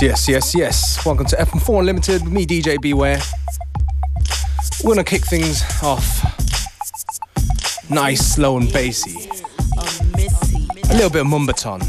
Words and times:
Yes, 0.00 0.28
yes, 0.28 0.54
yes. 0.54 1.04
Welcome 1.04 1.26
to 1.26 1.36
FM4 1.36 1.80
Unlimited 1.80 2.22
with 2.22 2.32
me, 2.32 2.46
DJ 2.46 2.80
Beware. 2.80 3.20
We're 4.84 4.94
gonna 4.94 5.02
kick 5.02 5.24
things 5.24 5.64
off 5.82 6.22
nice, 7.90 8.34
slow, 8.34 8.58
and 8.58 8.72
bassy. 8.72 9.28
A 10.90 10.94
little 10.94 11.10
bit 11.10 11.22
of 11.22 11.26
Moombahton. 11.26 11.80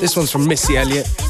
This 0.00 0.16
one's 0.16 0.32
from 0.32 0.48
Missy 0.48 0.76
Elliott. 0.76 1.27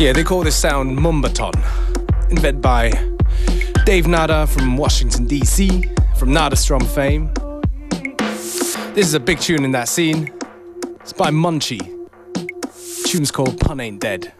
Yeah, 0.00 0.14
they 0.14 0.24
call 0.24 0.42
this 0.42 0.56
sound 0.56 0.96
Moombahton, 0.96 1.52
invented 2.30 2.62
by 2.62 2.90
Dave 3.84 4.06
Nada 4.06 4.46
from 4.46 4.78
Washington, 4.78 5.26
D.C., 5.26 5.84
from 6.16 6.30
Nadastrom 6.30 6.86
fame. 6.86 7.30
This 8.94 9.06
is 9.06 9.12
a 9.12 9.20
big 9.20 9.40
tune 9.40 9.62
in 9.62 9.72
that 9.72 9.90
scene. 9.90 10.32
It's 11.02 11.12
by 11.12 11.28
Munchi. 11.28 11.80
The 11.80 13.08
tune's 13.08 13.30
called 13.30 13.60
Pun 13.60 13.78
Ain't 13.78 14.00
Dead. 14.00 14.32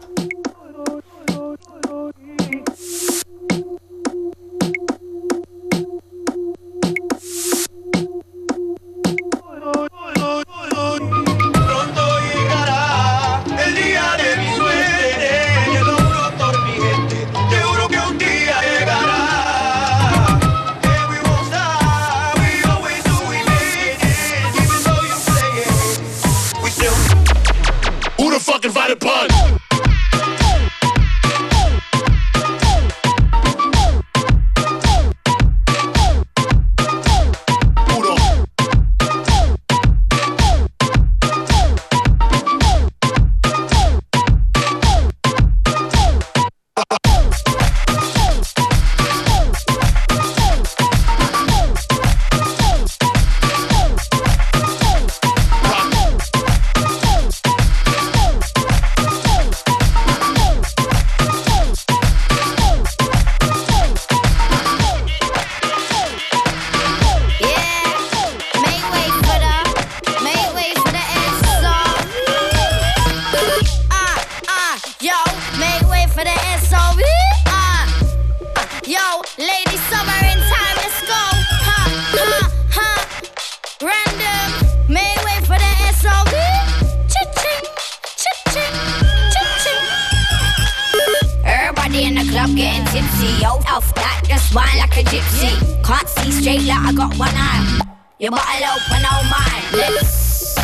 In 92.01 92.15
the 92.15 92.25
club 92.33 92.57
getting 92.57 92.87
tipsy. 92.87 93.29
Yo, 93.43 93.61
off 93.69 93.95
that, 93.95 94.25
just 94.27 94.55
wine 94.55 94.79
like 94.79 94.97
a 94.97 95.05
gypsy. 95.05 95.53
Can't 95.85 96.09
see 96.09 96.33
straight 96.33 96.63
like 96.65 96.81
I 96.81 96.93
got 96.97 97.15
one 97.19 97.29
eye. 97.29 97.85
Your 98.19 98.31
bottle 98.31 98.73
open, 98.73 99.05
oh 99.05 99.21
my. 99.29 99.61
Let's 99.77 100.57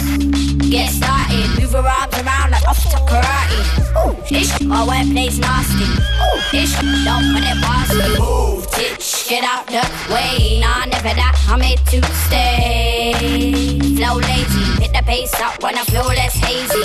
get 0.71 0.89
started. 0.89 1.61
Move 1.61 1.73
her 1.73 1.85
arms 1.85 2.17
around 2.17 2.53
like 2.53 2.67
off 2.67 2.81
to 2.89 2.97
karate. 3.05 3.61
Ooh, 4.01 4.17
ish, 4.35 4.61
my 4.63 4.81
workplace 4.89 5.37
nasty. 5.37 5.85
Ooh, 5.85 6.57
ish, 6.57 6.73
don't 7.05 7.29
put 7.29 7.45
it 7.45 7.61
past 7.61 7.93
me. 7.93 8.17
Move, 8.17 8.65
titch, 8.73 9.29
get 9.29 9.45
out 9.45 9.67
the 9.67 9.85
way. 10.09 10.59
Nah, 10.61 10.87
never 10.87 11.13
that, 11.13 11.37
I'm 11.53 11.61
here 11.61 11.77
to 11.77 12.01
stay. 12.25 13.79
Flow 13.95 14.17
lazy, 14.25 14.65
hit 14.81 14.93
the 14.97 15.03
pace 15.05 15.35
up 15.45 15.63
when 15.63 15.77
I 15.77 15.85
feel 15.85 16.07
less 16.07 16.35
hazy. 16.35 16.81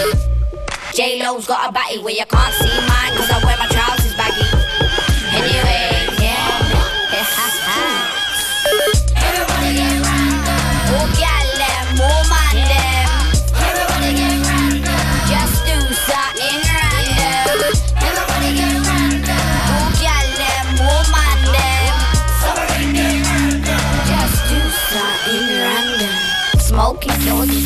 J-Lo's 0.93 1.47
got 1.47 1.69
a 1.69 1.71
body 1.71 2.03
where 2.03 2.13
you 2.13 2.25
can't 2.27 2.53
see 2.53 2.67
mine, 2.67 3.15
cause 3.15 3.31
I 3.31 3.39
wear 3.45 3.57
my 3.57 3.67
trousers. 3.67 4.00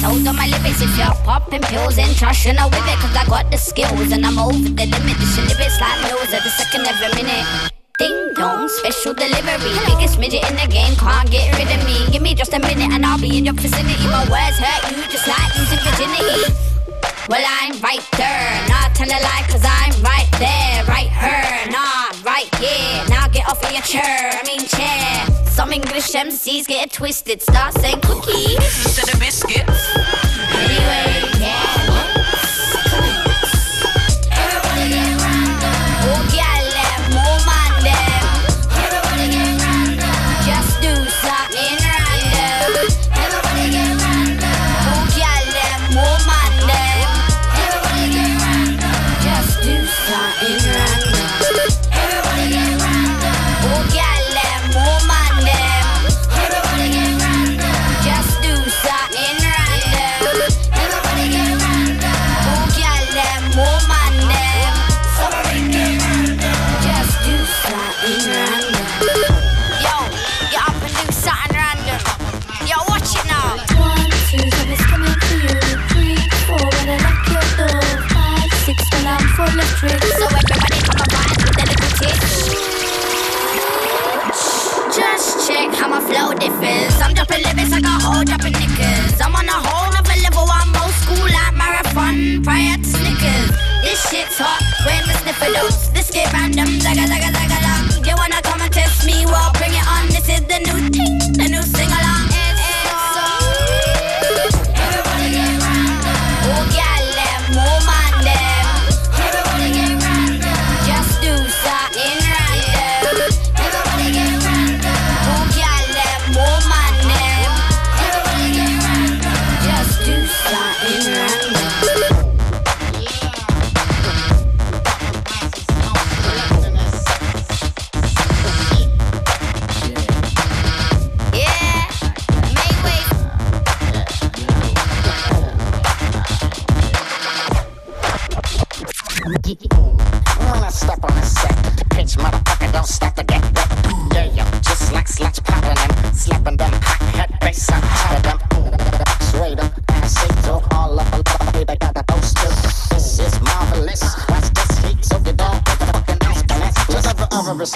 told 0.06 0.28
on 0.28 0.36
my 0.36 0.48
lyrics 0.48 0.81
If 0.81 0.94
you're 0.98 1.18
popping 1.25 1.62
pills 1.62 1.98
and 1.98 2.13
trashing, 2.19 2.57
I 2.57 2.66
whip 2.69 2.86
it 2.86 2.98
Cause 3.02 3.16
I 3.18 3.25
got 3.25 3.50
the 3.52 3.57
skills 3.57 4.12
and 4.12 4.25
I'm 4.25 4.38
over 4.38 4.54
the 4.54 4.86
limit 4.86 5.18
This 5.18 5.36
shit 5.36 5.50
is 5.50 5.78
like 5.81 6.00
news 6.06 6.31
every 6.34 6.54
second, 6.60 6.86
every 6.86 7.10
minute 7.18 7.72
Ding 7.98 8.34
dong, 8.36 8.68
special 8.68 9.13
delivery. 9.13 9.72
Biggest 9.88 10.19
midget 10.19 10.44
in 10.52 10.57
the 10.60 10.68
game, 10.68 10.94
can't 11.00 11.31
get 11.31 11.48
rid 11.56 11.72
of 11.72 11.80
me. 11.88 11.96
Give 12.12 12.22
me 12.22 12.36
just 12.36 12.52
a 12.52 12.60
minute 12.60 12.92
and 12.92 13.06
I'll 13.06 13.18
be 13.18 13.38
in 13.38 13.46
your 13.46 13.54
vicinity. 13.54 14.04
My 14.12 14.28
words 14.28 14.60
hurt 14.60 14.92
you 14.92 15.02
just 15.07 15.25
like 15.25 15.56
losing 15.56 15.80
virginity. 15.80 16.44
Well, 17.30 17.40
I'm 17.40 17.80
right 17.80 18.04
there, 18.19 18.68
not 18.68 18.94
tell 19.00 19.08
a 19.08 19.16
lie, 19.16 19.48
cause 19.48 19.63
I'm 19.63 19.96
right 20.04 20.28
there, 20.44 20.84
right 20.92 21.08
here, 21.08 21.72
nah, 21.72 22.12
right 22.28 22.51
here. 22.60 23.08
Now 23.08 23.30
get 23.30 23.48
off 23.48 23.63
of 23.63 23.72
your 23.72 23.81
chair, 23.81 24.04
I 24.04 24.44
mean 24.44 24.68
chair. 24.68 25.44
Some 25.56 25.72
English 25.72 26.12
MCs 26.12 26.68
get 26.68 26.92
twisted, 26.92 27.41
start 27.41 27.74
saying 27.75 28.01
cookies 28.01 28.58
instead 28.58 29.13
of 29.13 29.20
biscuits. 29.22 29.96
Anyway. 30.53 31.25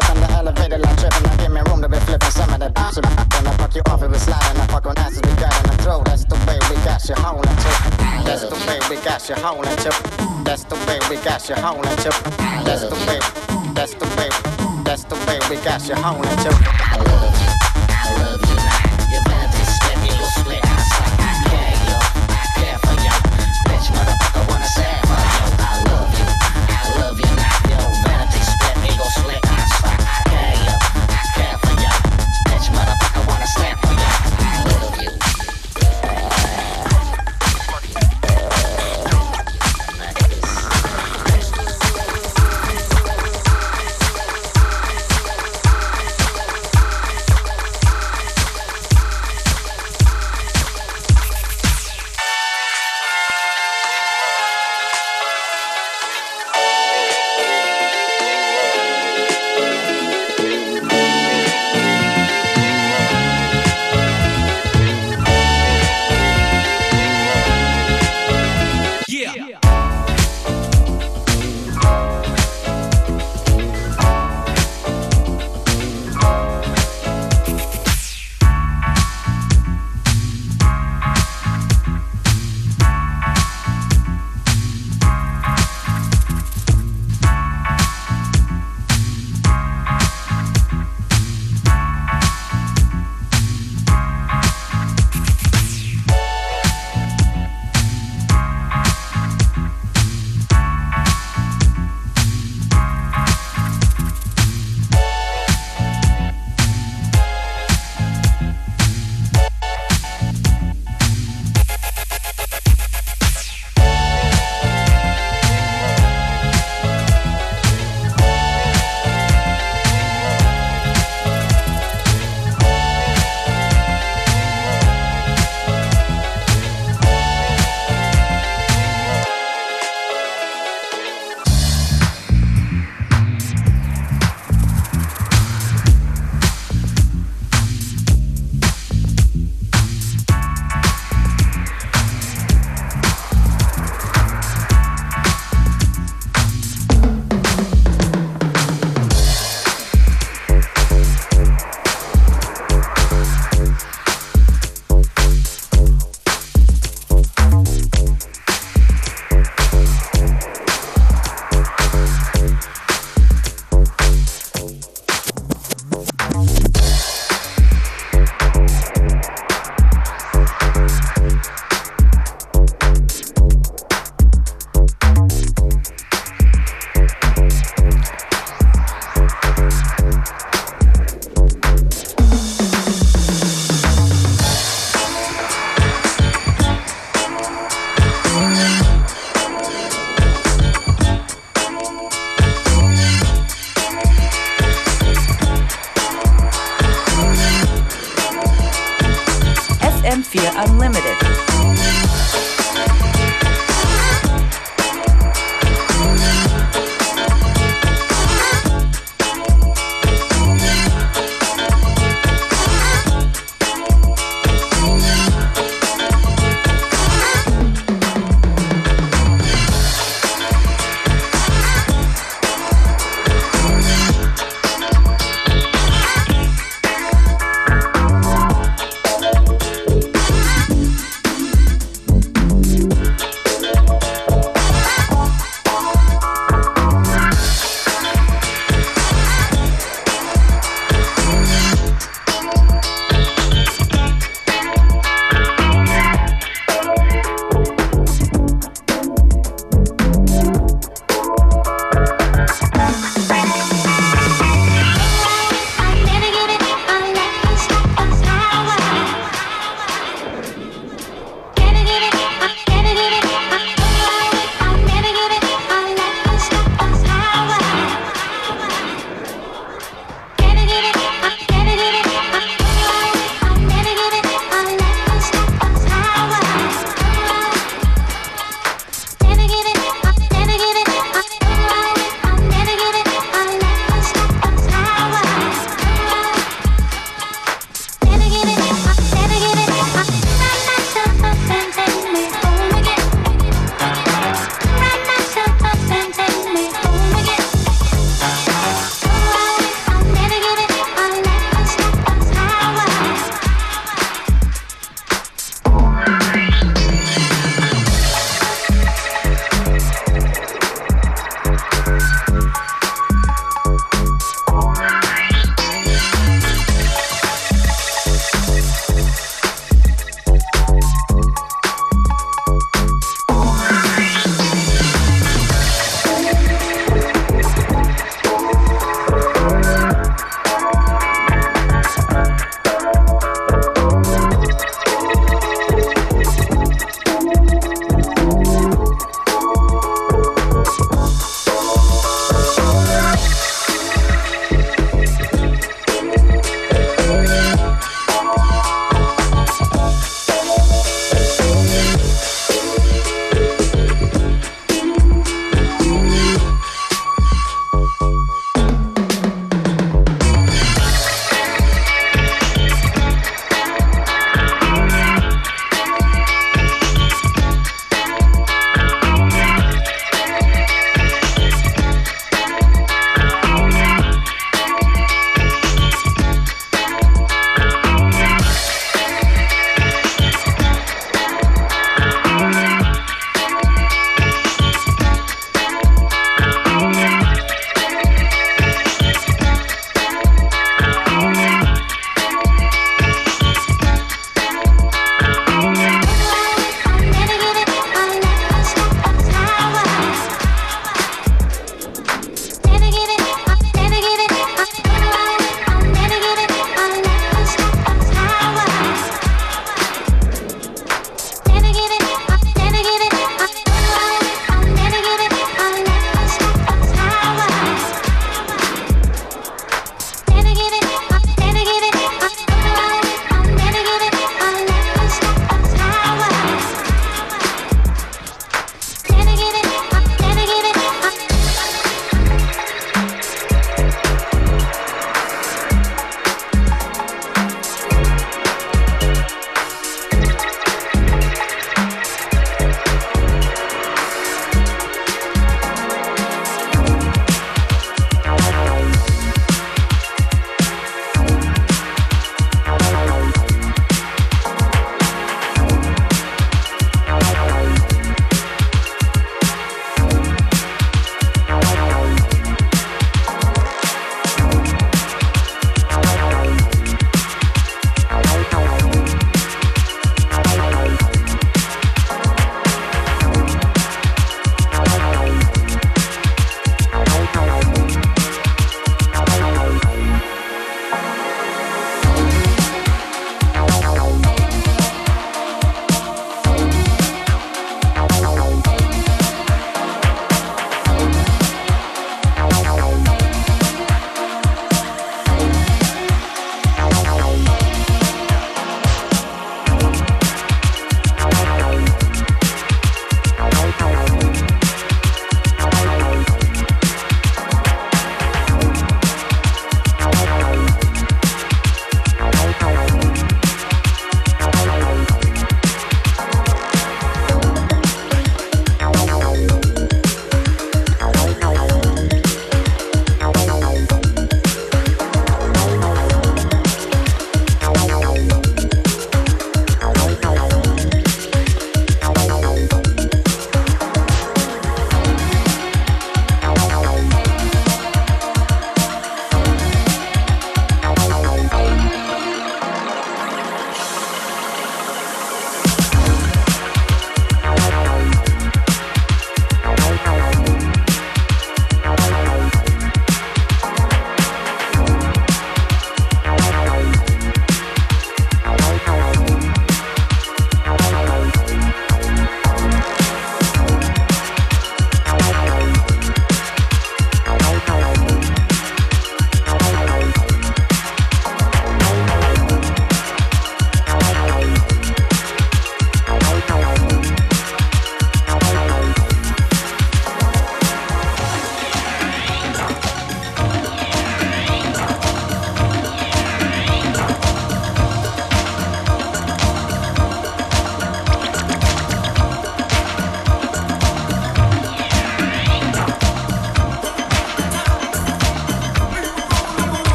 Up 0.00 0.06
from 0.06 0.20
the 0.20 0.30
elevator, 0.32 0.78
like 0.78 0.96
tripping. 0.96 1.26
I 1.26 1.36
give 1.36 1.52
me 1.52 1.60
room 1.68 1.82
to 1.82 1.88
be 1.88 1.98
flipping 2.00 2.30
some 2.30 2.50
of 2.52 2.60
that 2.60 2.74
bitch. 2.74 2.96
When 2.96 3.46
I 3.46 3.56
fuck 3.56 3.74
you 3.74 3.82
off, 3.86 4.02
it 4.02 4.08
was 4.08 4.22
sliding. 4.22 4.60
I 4.60 4.66
fuck 4.68 4.86
on 4.86 4.96
asses, 4.96 5.20
we 5.20 5.32
got 5.36 5.52
in 5.60 5.70
the 5.70 5.82
throat. 5.82 6.04
That's 6.06 6.24
the 6.24 6.36
way 6.46 6.58
we 6.70 6.76
got 6.84 7.06
you 7.08 7.14
holding 7.16 7.56
to. 7.64 7.72
That's 8.24 8.44
the 8.48 8.56
way 8.66 8.78
we 8.88 8.96
got 9.04 9.28
you 9.28 9.34
holding 9.36 9.76
to. 9.76 9.90
That's 10.44 10.64
the 10.64 10.76
way 10.86 10.98
we 11.10 11.16
got 11.22 11.48
you 11.48 11.56
holding 11.56 11.96
to. 12.04 12.10
That's 12.64 12.82
the 12.88 12.96
way. 13.06 13.20
That's 13.74 13.94
the 13.94 14.06
way. 14.16 14.28
That's 14.84 15.04
the 15.04 15.16
way 15.26 15.38
we 15.50 15.56
got 15.62 15.86
you 15.86 15.94
holding 15.96 16.36
to. 16.44 17.39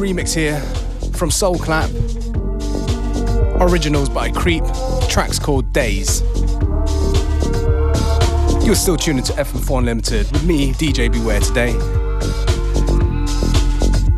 Remix 0.00 0.34
here 0.34 0.58
from 1.12 1.30
Soul 1.30 1.58
Clap. 1.58 1.90
Originals 3.60 4.08
by 4.08 4.30
Creep. 4.30 4.64
Tracks 5.10 5.38
called 5.38 5.70
Days. 5.74 6.22
You're 8.64 8.74
still 8.74 8.96
tuning 8.96 9.22
to 9.24 9.32
FM4 9.34 9.78
Unlimited 9.80 10.32
with 10.32 10.44
me, 10.44 10.72
DJ 10.72 11.12
Beware, 11.12 11.40
today. 11.40 11.74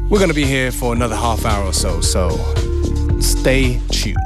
We're 0.08 0.18
going 0.18 0.28
to 0.28 0.34
be 0.34 0.44
here 0.44 0.70
for 0.70 0.92
another 0.92 1.16
half 1.16 1.44
hour 1.44 1.64
or 1.64 1.72
so, 1.72 2.00
so 2.00 2.30
stay 3.18 3.80
tuned. 3.90 4.21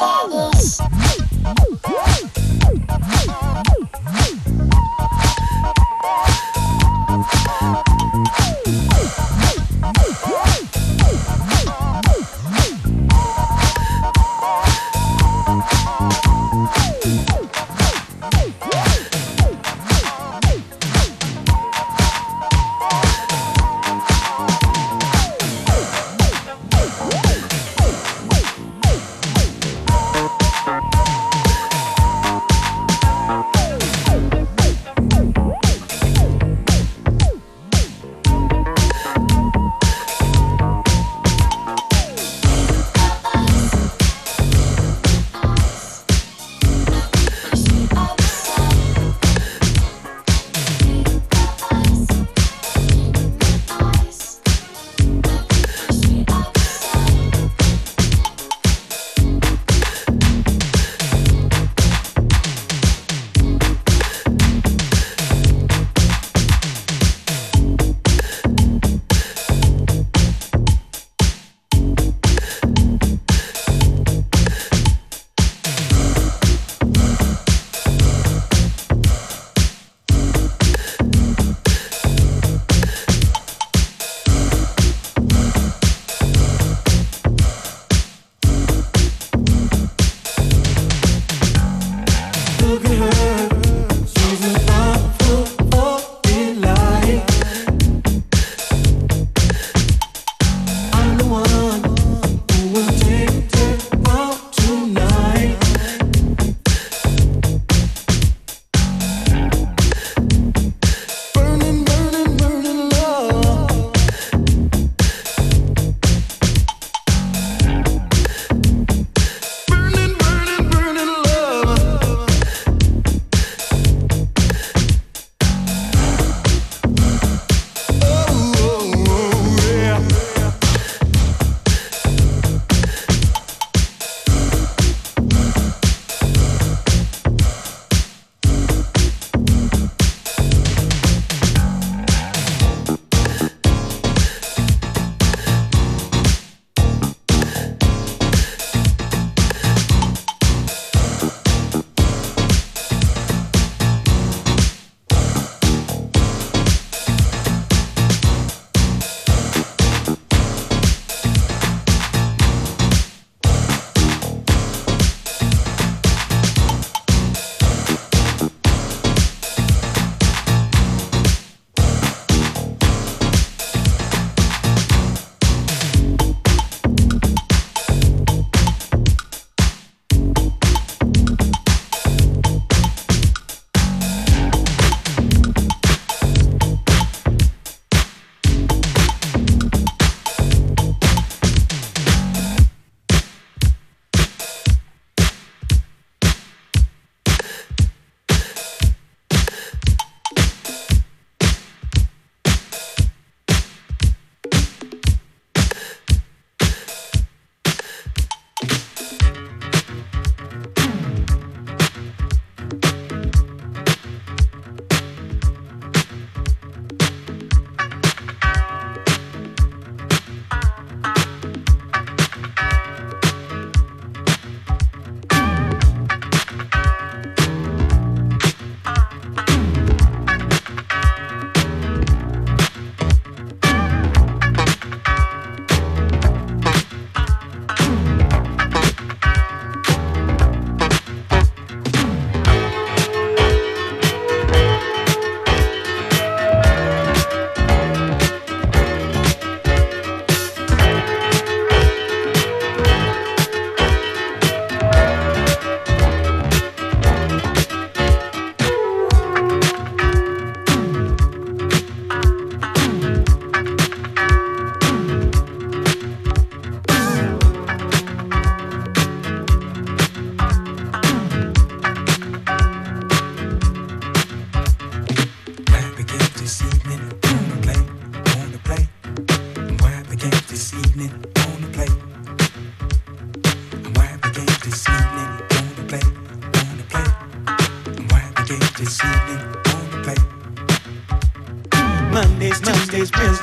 Bubble. 0.00 0.49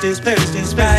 business, 0.00 0.20
business, 0.20 0.72
business. 0.74 0.97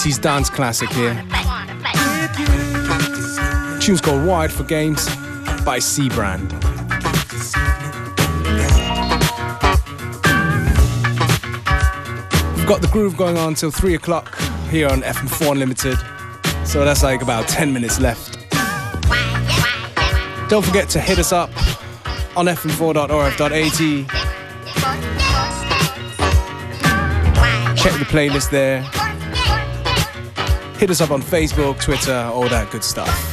80s 0.00 0.18
dance 0.18 0.48
classic 0.48 0.88
here. 0.88 1.12
Tune's 3.82 4.00
called 4.00 4.24
Wired 4.24 4.50
for 4.50 4.64
Games 4.64 5.04
by 5.62 5.78
Seabrand. 5.78 6.50
We've 12.56 12.66
got 12.66 12.80
the 12.80 12.88
groove 12.90 13.18
going 13.18 13.36
on 13.36 13.52
till 13.52 13.70
3 13.70 13.94
o'clock 13.96 14.38
here 14.70 14.88
on 14.88 15.02
FM4 15.02 15.52
Unlimited, 15.52 15.98
so 16.66 16.82
that's 16.82 17.02
like 17.02 17.20
about 17.20 17.46
10 17.46 17.70
minutes 17.70 18.00
left. 18.00 18.38
Don't 20.48 20.64
forget 20.64 20.88
to 20.90 21.00
hit 21.00 21.18
us 21.18 21.30
up 21.30 21.50
on 22.38 22.46
fm4.orf.at. 22.46 23.50
Check 27.76 27.92
the 27.98 28.06
playlist 28.06 28.50
there. 28.50 28.82
Hit 30.80 30.88
us 30.88 31.02
up 31.02 31.10
on 31.10 31.20
Facebook, 31.20 31.78
Twitter, 31.78 32.14
all 32.32 32.48
that 32.48 32.70
good 32.70 32.82
stuff. 32.82 33.29